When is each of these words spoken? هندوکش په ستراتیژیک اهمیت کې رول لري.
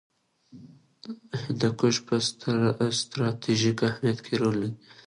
هندوکش 1.43 1.95
په 2.07 2.15
ستراتیژیک 2.99 3.77
اهمیت 3.89 4.17
کې 4.25 4.33
رول 4.41 4.55
لري. 4.61 4.71